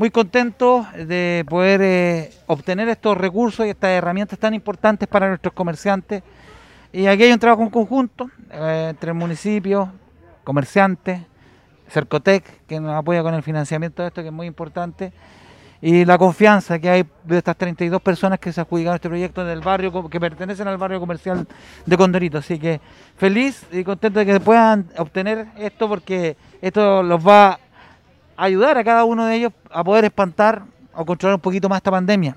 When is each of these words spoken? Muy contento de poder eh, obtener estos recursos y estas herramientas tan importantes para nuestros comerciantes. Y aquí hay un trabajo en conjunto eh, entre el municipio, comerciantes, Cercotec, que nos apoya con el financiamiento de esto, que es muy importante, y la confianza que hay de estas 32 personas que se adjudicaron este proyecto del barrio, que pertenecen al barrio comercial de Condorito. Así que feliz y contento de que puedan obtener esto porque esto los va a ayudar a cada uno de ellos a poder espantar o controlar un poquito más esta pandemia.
Muy 0.00 0.12
contento 0.12 0.86
de 0.96 1.44
poder 1.48 1.80
eh, 1.82 2.30
obtener 2.46 2.88
estos 2.88 3.18
recursos 3.18 3.66
y 3.66 3.70
estas 3.70 3.90
herramientas 3.90 4.38
tan 4.38 4.54
importantes 4.54 5.08
para 5.08 5.26
nuestros 5.26 5.52
comerciantes. 5.52 6.22
Y 6.92 7.06
aquí 7.08 7.24
hay 7.24 7.32
un 7.32 7.40
trabajo 7.40 7.64
en 7.64 7.70
conjunto 7.70 8.30
eh, 8.48 8.86
entre 8.90 9.10
el 9.10 9.16
municipio, 9.16 9.90
comerciantes, 10.44 11.22
Cercotec, 11.88 12.64
que 12.68 12.78
nos 12.78 12.94
apoya 12.94 13.24
con 13.24 13.34
el 13.34 13.42
financiamiento 13.42 14.02
de 14.02 14.08
esto, 14.08 14.22
que 14.22 14.28
es 14.28 14.32
muy 14.32 14.46
importante, 14.46 15.12
y 15.82 16.04
la 16.04 16.16
confianza 16.16 16.78
que 16.78 16.90
hay 16.90 17.04
de 17.24 17.38
estas 17.38 17.56
32 17.56 18.00
personas 18.00 18.38
que 18.38 18.52
se 18.52 18.60
adjudicaron 18.60 18.94
este 18.94 19.08
proyecto 19.08 19.44
del 19.44 19.62
barrio, 19.62 20.08
que 20.08 20.20
pertenecen 20.20 20.68
al 20.68 20.76
barrio 20.76 21.00
comercial 21.00 21.44
de 21.86 21.96
Condorito. 21.96 22.38
Así 22.38 22.56
que 22.60 22.80
feliz 23.16 23.66
y 23.72 23.82
contento 23.82 24.20
de 24.20 24.26
que 24.26 24.38
puedan 24.38 24.86
obtener 24.96 25.48
esto 25.58 25.88
porque 25.88 26.36
esto 26.62 27.02
los 27.02 27.26
va 27.26 27.48
a 27.54 27.58
ayudar 28.38 28.78
a 28.78 28.84
cada 28.84 29.04
uno 29.04 29.26
de 29.26 29.34
ellos 29.34 29.52
a 29.70 29.84
poder 29.84 30.04
espantar 30.04 30.62
o 30.94 31.04
controlar 31.04 31.34
un 31.34 31.40
poquito 31.40 31.68
más 31.68 31.78
esta 31.78 31.90
pandemia. 31.90 32.36